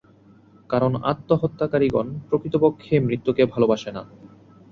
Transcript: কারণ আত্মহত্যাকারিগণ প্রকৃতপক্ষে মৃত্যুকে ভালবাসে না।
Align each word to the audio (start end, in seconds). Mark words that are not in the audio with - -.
কারণ 0.69 0.91
আত্মহত্যাকারিগণ 1.03 2.07
প্রকৃতপক্ষে 2.29 2.93
মৃত্যুকে 2.99 3.43
ভালবাসে 3.45 3.89
না। 3.91 4.03